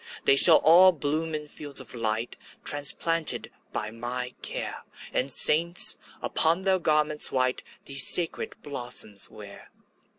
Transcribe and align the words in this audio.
``They 0.25 0.35
shall 0.35 0.57
all 0.63 0.93
bloom 0.93 1.35
in 1.35 1.47
fields 1.47 1.79
of 1.79 1.93
light, 1.93 2.35
Transplanted 2.63 3.51
by 3.71 3.91
my 3.91 4.33
care, 4.41 4.83
And 5.13 5.29
saints, 5.29 5.97
upon 6.23 6.63
their 6.63 6.79
garments 6.79 7.31
white, 7.31 7.61
These 7.85 8.07
sacred 8.07 8.55
blossoms 8.63 9.29
wear.'' 9.29 9.69